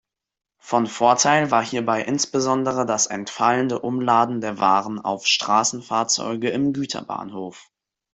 Von 0.57 0.87
Vorteil 0.87 1.51
war 1.51 1.63
hierbei 1.63 2.01
insbesondere 2.01 2.87
das 2.87 3.05
entfallende 3.05 3.77
Umladen 3.81 4.41
der 4.41 4.57
Waren 4.57 4.97
auf 4.97 5.27
Straßenfahrzeuge 5.27 6.49
im 6.49 6.73
Güterbahnhof. 6.73 7.69